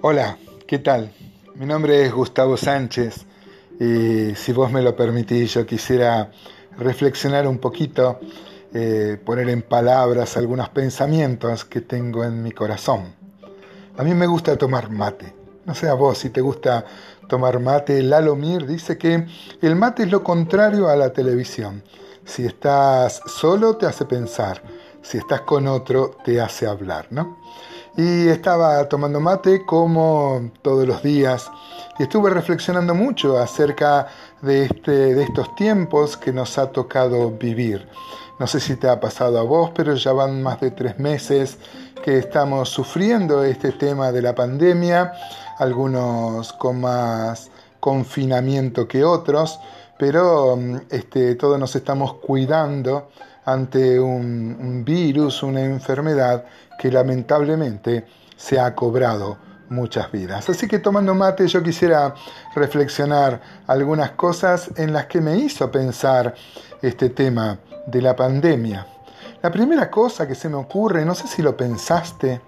[0.00, 1.12] Hola, ¿qué tal?
[1.56, 3.26] Mi nombre es Gustavo Sánchez
[3.80, 6.30] y si vos me lo permitís yo quisiera
[6.78, 8.20] reflexionar un poquito,
[8.72, 13.12] eh, poner en palabras algunos pensamientos que tengo en mi corazón.
[13.96, 15.34] A mí me gusta tomar mate.
[15.64, 16.84] No sé a vos si te gusta
[17.28, 18.00] tomar mate.
[18.00, 19.26] Lalo Mir dice que
[19.60, 21.82] el mate es lo contrario a la televisión.
[22.24, 24.62] Si estás solo te hace pensar,
[25.02, 27.38] si estás con otro te hace hablar, ¿no?
[27.98, 31.50] Y estaba tomando mate como todos los días
[31.98, 34.06] y estuve reflexionando mucho acerca
[34.40, 37.88] de, este, de estos tiempos que nos ha tocado vivir.
[38.38, 41.58] No sé si te ha pasado a vos, pero ya van más de tres meses
[42.04, 45.12] que estamos sufriendo este tema de la pandemia,
[45.58, 49.58] algunos con más confinamiento que otros,
[49.98, 50.56] pero
[50.88, 53.08] este, todos nos estamos cuidando
[53.52, 56.44] ante un, virus, una enfermedad
[56.78, 59.38] que lamentablemente se ha cobrado
[59.70, 60.48] muchas vidas.
[60.48, 62.14] Así que tomando mate yo quisiera
[62.54, 66.34] reflexionar algunas cosas en las que me hizo pensar
[66.82, 68.86] este tema de la pandemia.
[69.42, 72.40] La primera cosa que se me ocurre, no sé si lo pensaste,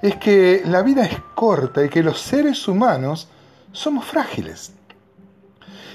[0.00, 3.28] es que la vida es corta y que los seres humanos
[3.72, 4.72] somos frágiles.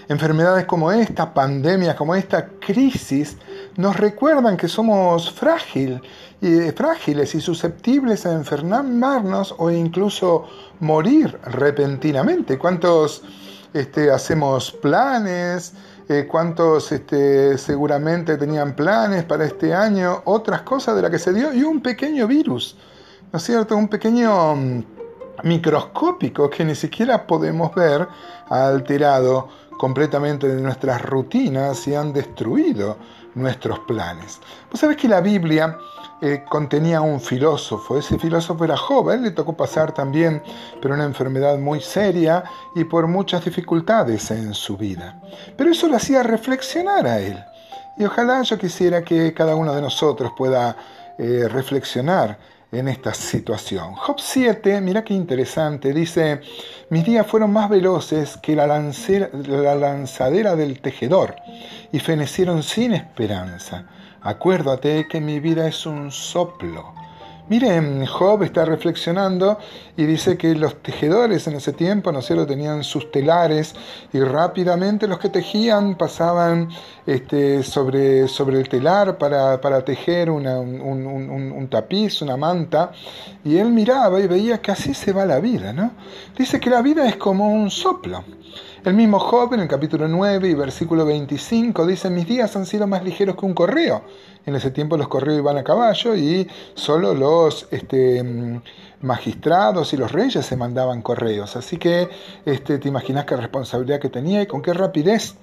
[0.07, 3.37] Enfermedades como esta, pandemias como esta, crisis,
[3.77, 6.01] nos recuerdan que somos frágil,
[6.75, 10.47] frágiles y susceptibles a enfermarnos o incluso
[10.79, 12.57] morir repentinamente.
[12.57, 13.23] ¿Cuántos
[13.73, 15.73] este, hacemos planes?
[16.07, 20.21] Eh, ¿Cuántos este, seguramente tenían planes para este año?
[20.25, 22.77] Otras cosas de las que se dio y un pequeño virus,
[23.33, 23.75] ¿no es cierto?
[23.75, 24.83] Un pequeño mm,
[25.43, 28.07] microscópico que ni siquiera podemos ver
[28.49, 32.97] ha alterado completamente nuestras rutinas y han destruido
[33.35, 34.39] nuestros planes.
[34.71, 35.77] Vos sabés que la Biblia
[36.21, 40.41] eh, contenía un filósofo, ese filósofo era joven, le tocó pasar también
[40.81, 42.43] por una enfermedad muy seria
[42.73, 45.21] y por muchas dificultades en su vida.
[45.57, 47.37] Pero eso lo hacía reflexionar a él.
[47.97, 50.75] Y ojalá yo quisiera que cada uno de nosotros pueda
[51.17, 52.37] eh, reflexionar
[52.79, 53.93] en esta situación.
[53.95, 56.41] Job 7, mira qué interesante, dice,
[56.89, 61.35] mis días fueron más veloces que la, la lanzadera del tejedor
[61.91, 63.87] y fenecieron sin esperanza.
[64.21, 66.93] Acuérdate que mi vida es un soplo
[67.47, 69.59] Miren, Job está reflexionando
[69.95, 73.75] y dice que los tejedores en ese tiempo, ¿no sé, tenían sus telares
[74.11, 76.69] y rápidamente los que tejían pasaban
[77.05, 82.91] este, sobre, sobre el telar para, tejer un, un, tapiz, una manta,
[83.43, 85.91] y él miraba y veía que así se va la vida, ¿no?
[86.35, 88.23] Dice que la vida es como un soplo.
[88.85, 92.85] El mismo Job en el capítulo 9 y versículo 25 dice, mis días han sido
[92.85, 94.03] más ligeros que un correo.
[94.45, 98.61] En ese tiempo los correos iban a caballo y solo los este,
[99.01, 101.55] magistrados y los reyes se mandaban correos.
[101.55, 102.09] Así que
[102.45, 105.33] este, te imaginas qué responsabilidad que tenía y con qué rapidez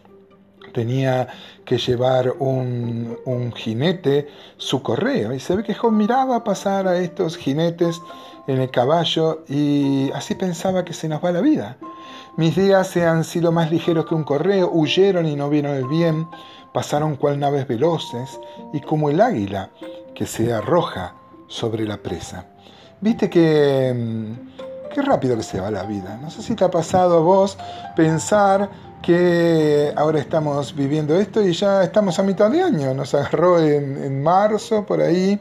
[0.73, 1.27] tenía
[1.65, 5.35] que llevar un, un, jinete su correo.
[5.35, 8.01] Y se ve que Job miraba pasar a estos jinetes
[8.47, 11.77] en el caballo y así pensaba que se nos va la vida.
[12.37, 15.87] Mis días se han sido más ligeros que un correo, huyeron y no vieron el
[15.87, 16.27] bien,
[16.73, 18.41] pasaron cual naves veloces
[18.73, 19.71] y como el águila
[20.15, 21.15] que se arroja
[21.47, 22.47] sobre la presa.
[23.03, 23.93] Viste que...
[23.95, 24.53] Mm,
[24.95, 26.19] qué rápido que se va la vida.
[26.23, 27.59] No sé si te ha pasado a vos
[27.97, 28.71] pensar
[29.03, 32.95] que ahora estamos viviendo esto y ya estamos a mitad de año.
[32.95, 35.39] Nos agarró en, en, marzo por ahí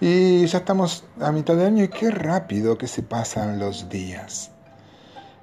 [0.00, 4.50] y ya estamos a mitad de año y qué rápido que se pasan los días.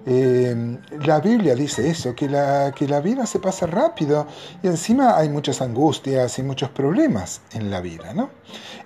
[0.09, 4.25] Eh, la Biblia dice eso, que la, que la vida se pasa rápido
[4.63, 8.13] y encima hay muchas angustias y muchos problemas en la vida.
[8.13, 8.29] ¿no?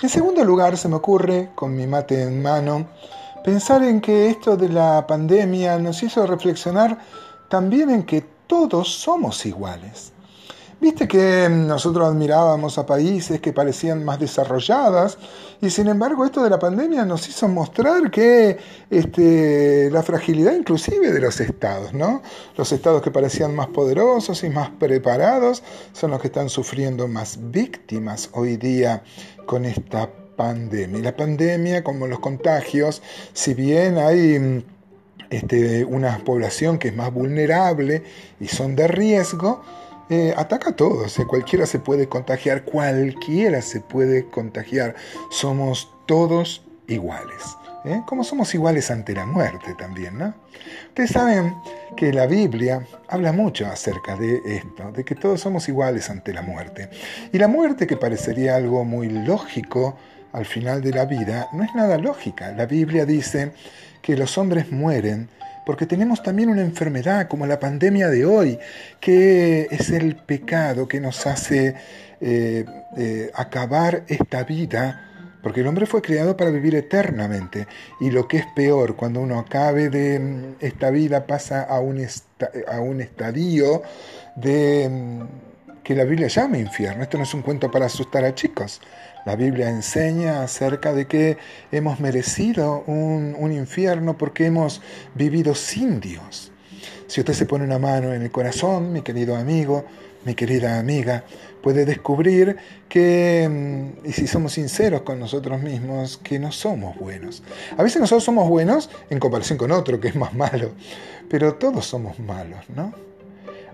[0.02, 2.88] En segundo lugar, se me ocurre, con mi mate en mano,
[3.44, 6.98] pensar en que esto de la pandemia nos hizo reflexionar
[7.50, 10.14] también en que todos somos iguales.
[10.82, 15.20] Viste que nosotros admirábamos a países que parecían más desarrolladas
[15.62, 18.58] y sin embargo esto de la pandemia nos hizo mostrar que
[18.90, 22.24] este, la fragilidad inclusive de los estados, ¿no?
[22.58, 25.62] Los estados que parecían más poderosos y más preparados
[25.94, 29.04] son los que están sufriendo más víctimas hoy día
[29.46, 31.00] con esta pandemia.
[31.00, 33.04] La pandemia, como los contagios,
[33.34, 34.66] si bien hay
[35.30, 38.02] este, una población que es más vulnerable
[38.40, 39.62] y son de riesgo,
[40.12, 44.94] eh, ataca a todos, eh, cualquiera se puede contagiar, cualquiera se puede contagiar,
[45.30, 47.56] somos todos iguales.
[47.86, 48.02] ¿eh?
[48.06, 50.34] Como somos iguales ante la muerte también, ¿no?
[50.90, 51.56] Ustedes saben
[51.96, 56.42] que la Biblia habla mucho acerca de esto, de que todos somos iguales ante la
[56.42, 56.90] muerte.
[57.32, 59.96] Y la muerte, que parecería algo muy lógico
[60.34, 62.52] al final de la vida, no es nada lógica.
[62.52, 63.54] La Biblia dice
[64.02, 65.30] que los hombres mueren
[65.66, 68.60] porque tenemos también una enfermedad como la pandemia de hoy,
[69.00, 71.76] que es el pecado que nos hace
[72.20, 72.66] eh,
[72.98, 75.08] eh, acabar esta vida,
[75.42, 77.68] porque el hombre fue creado para vivir eternamente,
[78.00, 82.06] y lo que es peor, cuando uno acabe de mm, esta vida pasa a un,
[82.68, 83.82] a un estadio
[84.36, 85.52] de mm,
[85.84, 87.04] que la Biblia llama infierno.
[87.04, 88.82] Esto no es un cuento para asustar a chicos.
[89.26, 91.38] La Biblia enseña acerca de que
[91.72, 94.82] hemos merecido un, infierno porque hemos
[95.14, 96.52] vivido sin Dios.
[97.08, 99.86] Si usted se pone una mano en el corazón, mi querido amigo,
[100.26, 101.24] mi querida amiga,
[101.62, 102.58] puede descubrir
[102.90, 107.44] que, mm, y si somos sinceros con nosotros mismos, que no somos buenos.
[107.78, 110.72] A veces nosotros somos buenos en comparación con otro que es más malo,
[111.30, 112.94] pero todos somos malos, ¿no?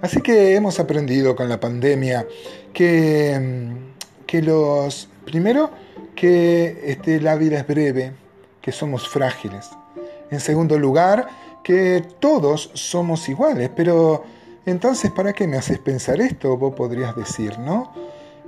[0.01, 2.27] Así que hemos aprendido con la pandemia
[2.73, 5.69] que, mm, que los Primero,
[6.15, 8.13] que este, la vida es breve,
[8.61, 9.69] que somos frágiles.
[10.31, 11.27] En segundo lugar,
[11.65, 13.69] que todos somos iguales.
[13.75, 14.23] Pero
[14.65, 16.55] entonces, ¿para qué me haces pensar esto?
[16.55, 17.91] Vos podrías decir, ¿no?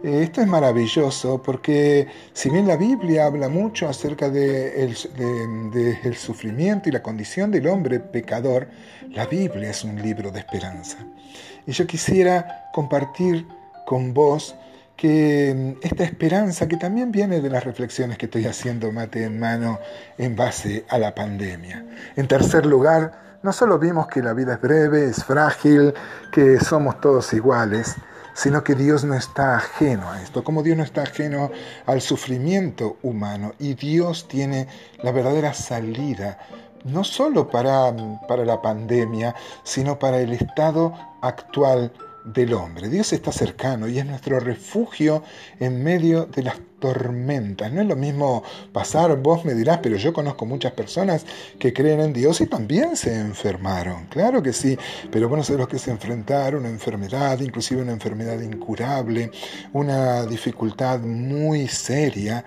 [0.05, 6.15] Eh, esto es maravilloso porque si bien la Biblia habla mucho acerca del de el
[6.15, 8.69] sufrimiento y la condición del hombre pecador,
[9.09, 10.97] la Biblia es un libro de esperanza.
[11.67, 13.45] Y yo quisiera compartir
[13.85, 14.55] con vos
[14.99, 19.39] que mm, esta esperanza que también viene de las reflexiones que estoy haciendo mate en
[19.39, 19.79] mano
[20.17, 21.85] en base a la pandemia.
[22.17, 25.93] En tercer lugar, no solo vimos que la vida es breve, es frágil,
[26.33, 27.95] que somos todos iguales,
[28.33, 31.49] sino que Dios no está ajeno a esto, como Dios no está ajeno
[31.85, 34.67] al sufrimiento humano y Dios tiene
[35.01, 36.37] la verdadera salida
[36.85, 41.91] no solo para, mm, para la pandemia, sino para el estado actual
[42.25, 42.89] del hombre.
[42.89, 45.23] Dios está cercano y es nuestro refugio
[45.59, 47.71] en medio de las tormentas.
[47.71, 51.25] No es lo mismo pasar, vos me dirás, pero yo conozco muchas personas
[51.57, 54.05] que creen en Dios y también se enfermaron.
[54.07, 54.77] Claro que sí,
[55.11, 59.31] pero bueno, sé los que se enfrentaron una enfermedad, inclusive una enfermedad incurable,
[59.73, 62.45] una dificultad muy seria,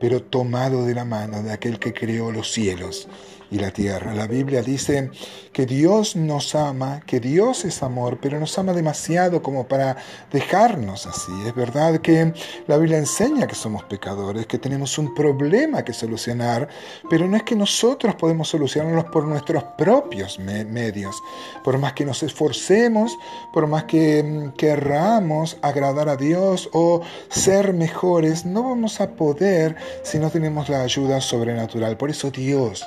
[0.00, 3.08] pero tomado de la mano de aquel que creó los cielos
[3.52, 4.14] y la tierra.
[4.14, 5.10] La Biblia dice
[5.52, 9.96] que Dios nos ama, que Dios es amor, pero nos ama demasiado como para
[10.32, 11.32] dejarnos así.
[11.46, 12.32] Es verdad que
[12.66, 16.66] la Biblia enseña que somos pecadores, que tenemos un problema que solucionar,
[17.10, 21.22] pero no es que nosotros podemos solucionarlos por nuestros propios medios.
[21.62, 23.18] Por más que nos esforcemos,
[23.52, 29.76] por más que mm, querramos agradar a Dios o ser mejores, no vamos a poder
[30.02, 31.98] si no tenemos la ayuda sobrenatural.
[31.98, 32.82] Por eso Dios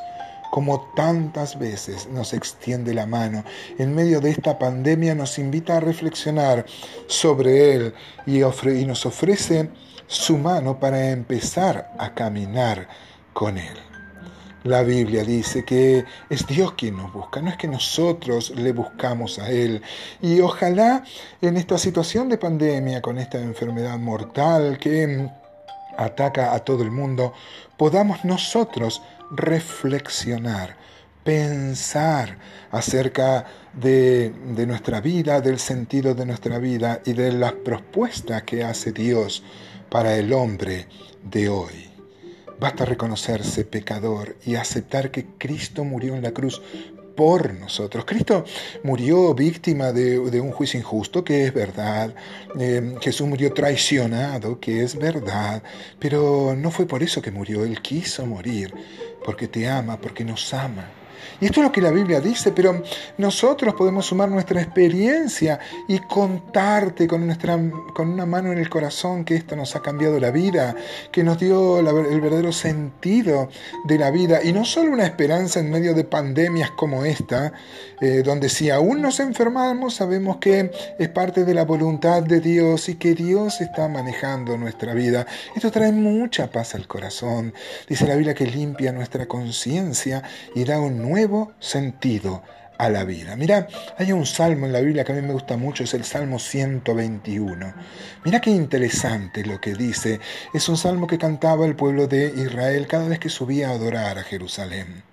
[0.56, 3.44] como tantas veces nos extiende la mano.
[3.78, 6.66] En medio de esta pandemia nos invita a reflexionar
[7.08, 7.94] sobre Él
[8.26, 9.70] y, y nos ofrece
[10.08, 12.88] su mano para empezar a caminar
[13.34, 13.76] con Él.
[14.64, 19.40] La Biblia dice que es Dios quien nos busca, no es que nosotros le buscamos
[19.40, 19.82] a Él.
[20.22, 21.04] Y ojalá
[21.42, 25.30] en esta situación de pandemia, con esta enfermedad mortal que
[25.98, 27.34] ataca a todo el mundo,
[27.76, 29.02] podamos nosotros
[29.36, 30.78] reflexionar,
[31.24, 32.38] pensar
[32.72, 34.32] acerca de,
[34.68, 39.44] nuestra vida, del sentido de nuestra vida y de las propuestas que hace Dios
[39.90, 40.88] para el hombre
[41.24, 41.90] de hoy.
[42.60, 46.62] Basta reconocerse pecador y aceptar que Cristo murió en la cruz
[47.16, 48.06] por nosotros.
[48.06, 48.44] Cristo
[48.84, 52.14] murió víctima de, un juicio injusto, que es verdad.
[52.60, 55.64] Eh, Jesús murió traicionado, que es verdad.
[56.00, 57.64] Pero no fue por eso que murió.
[57.64, 58.74] Él quiso morir,
[59.24, 61.05] porque te ama, porque nos ama.
[61.40, 62.82] Y esto es lo que la Biblia dice, pero
[63.18, 67.60] nosotros podemos sumar nuestra experiencia y contarte con, nuestra,
[67.94, 70.76] con una mano en el corazón que esto nos ha cambiado la vida,
[71.12, 73.50] que nos dio el verdadero sentido
[73.86, 77.54] de la vida y no solo una esperanza en medio de pandemias como esta,
[78.02, 82.90] eh, donde si aún nos enfermamos sabemos que es parte de la voluntad de Dios
[82.90, 85.26] y que Dios está manejando nuestra vida.
[85.56, 87.54] Esto trae mucha paz al corazón.
[87.88, 91.15] Dice la Biblia que limpia nuestra conciencia y da un nuevo
[91.60, 92.44] sentido
[92.78, 93.36] a la vida.
[93.36, 93.68] Mira,
[93.98, 96.40] hay un salmo en la Biblia que a mí me gusta mucho, es el Salmo
[96.40, 97.74] 121.
[98.26, 100.20] Mira qué interesante lo que dice.
[100.54, 104.18] Es un salmo que cantaba el pueblo de Israel cada vez que subía a adorar
[104.18, 105.04] a Jerusalén.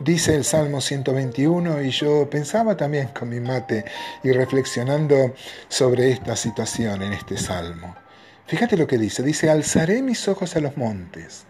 [0.00, 3.84] Dice el Salmo 121 y yo pensaba también con mi mate
[4.22, 5.34] y reflexionando
[5.68, 7.96] sobre esta situación en este salmo.
[8.46, 9.22] Fíjate lo que dice.
[9.22, 11.44] Dice, alzaré mis ojos a los montes.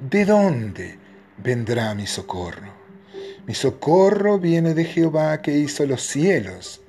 [0.00, 0.98] ¿De dónde
[1.38, 2.85] vendrá mi socorro?
[3.46, 6.80] Mi socorro viene de Jehová que hizo los cielos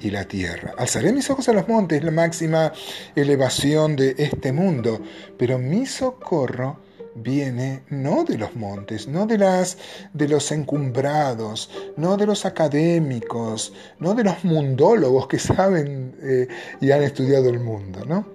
[0.00, 0.72] y la tierra.
[0.78, 2.72] Alzaré mis ojos a los montes, la máxima
[3.16, 5.00] elevación de este mundo,
[5.36, 6.78] pero mi socorro
[7.16, 9.78] viene no de los montes, no de, las,
[10.12, 16.46] de los encumbrados, no de los académicos, no de los mundólogos que saben eh,
[16.80, 18.26] y han estudiado el mundo, ¿no?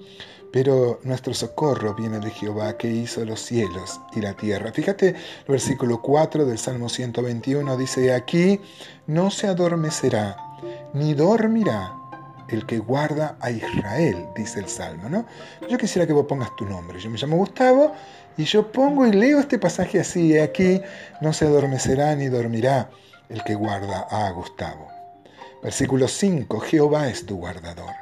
[0.52, 4.72] Pero nuestro socorro viene de Jehová que hizo los cielos y la tierra.
[4.72, 5.16] Fíjate, el
[5.48, 8.60] versículo 4 del Salmo 121 dice, aquí
[9.08, 10.36] no se adormecerá,
[10.94, 11.94] ni dormirá
[12.50, 15.26] el que guarda a Israel, dice el Salmo, ¿no?
[15.70, 17.00] Yo quisiera que vos pongas tu nombre.
[17.00, 17.94] Yo me llamo Gustavo
[18.38, 20.82] y yo pongo y leo este pasaje así, aquí
[21.22, 22.90] no se adormecerá ni dormirá
[23.30, 24.88] el que guarda a Gustavo.
[25.64, 28.01] Versículo 5, Jehová es tu guardador.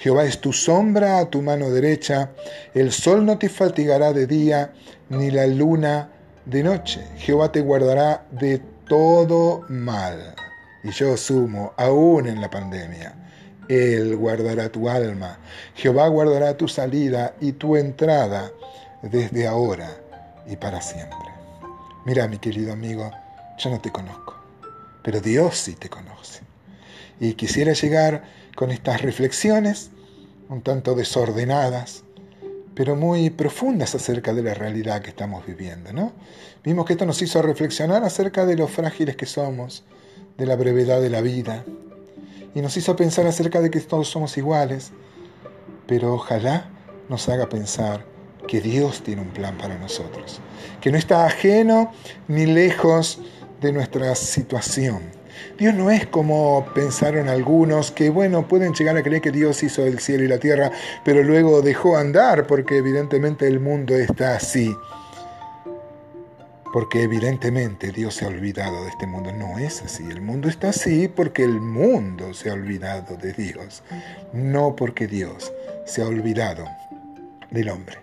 [0.00, 2.30] Jehová es tu sombra a tu mano derecha,
[2.72, 4.72] el sol no te fatigará de día,
[5.10, 6.08] ni la luna
[6.46, 7.04] de noche.
[7.18, 10.34] Jehová te guardará de todo mal.
[10.82, 13.14] Y yo sumo, aún en la pandemia,
[13.68, 15.38] Él guardará tu alma.
[15.74, 18.50] Jehová guardará tu salida y tu entrada
[19.02, 19.90] desde ahora
[20.46, 21.18] y para siempre.
[22.06, 23.10] Mira, mi querido amigo,
[23.58, 24.34] yo no te conozco,
[25.02, 26.40] pero Dios sí te conoce.
[27.20, 29.90] Y quisiera llegar con estas reflexiones,
[30.48, 32.04] un tanto desordenadas,
[32.74, 36.12] pero muy profundas acerca de la realidad que estamos viviendo, ¿no?
[36.64, 39.84] Vimos que esto nos hizo reflexionar acerca de lo frágiles que somos,
[40.38, 41.64] de la brevedad de la vida,
[42.54, 44.92] y nos hizo pensar acerca de que todos somos iguales,
[45.86, 46.70] pero ojalá
[47.08, 48.04] nos haga pensar
[48.46, 50.40] que Dios tiene un plan para nosotros,
[50.80, 51.92] que no está ajeno
[52.28, 53.20] ni lejos
[53.60, 55.19] de nuestra situación.
[55.58, 59.84] Dios no es como pensaron algunos que, bueno, pueden llegar a creer que Dios hizo
[59.84, 60.70] el cielo y la tierra,
[61.04, 64.74] pero luego dejó andar porque evidentemente el mundo está así.
[66.72, 69.32] Porque evidentemente Dios se ha olvidado de este mundo.
[69.32, 70.04] No es así.
[70.04, 73.82] El mundo está así porque el mundo se ha olvidado de Dios.
[74.32, 75.52] No porque Dios
[75.84, 76.64] se ha olvidado
[77.50, 77.98] del hombre.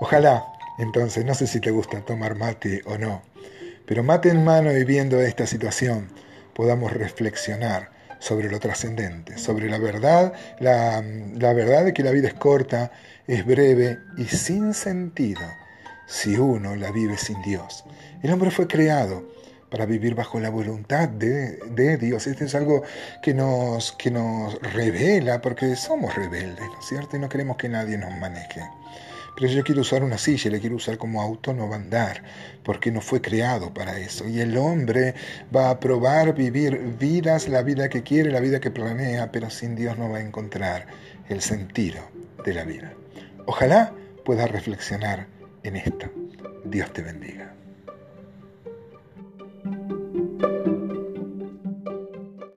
[0.00, 0.44] Ojalá,
[0.78, 3.22] entonces, no sé si te gusta tomar mate o no,
[3.86, 6.08] pero mate en mano y viendo esta situación,
[6.54, 11.02] podamos reflexionar sobre lo trascendente, sobre la verdad, la,
[11.52, 12.90] verdad de que la vida es corta,
[13.26, 15.42] es breve y sin sentido
[16.06, 17.84] si uno la vive sin Dios.
[18.22, 19.24] El hombre fue creado
[19.70, 22.26] para vivir bajo la voluntad de, de Dios.
[22.26, 22.82] Esto es algo
[23.22, 27.16] que nos, que nos revela, porque somos rebeldes, ¿no es cierto?
[27.16, 28.62] Y no queremos que nadie nos maneje.
[29.36, 32.22] Pero yo quiero usar una silla, le quiero usar como auto, no va a andar,
[32.62, 34.28] porque no fue creado para eso.
[34.28, 35.14] Y el hombre
[35.54, 39.74] va a probar vivir vidas, la vida que quiere, la vida que planea, pero sin
[39.74, 40.86] Dios no va a encontrar
[41.28, 42.02] el sentido
[42.44, 42.92] de la vida.
[43.46, 43.92] Ojalá
[44.24, 45.26] puedas reflexionar
[45.64, 46.10] en esto.
[46.64, 47.63] Dios te bendiga.